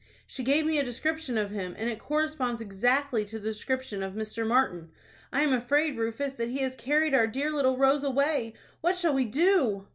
[0.25, 4.15] She gave me a description of him, and it corresponds exactly to the description of
[4.15, 4.47] Mr.
[4.47, 4.89] Martin.
[5.31, 8.55] I am afraid, Rufus, that he has carried our dear little Rose away.
[8.81, 9.85] What shall we do?"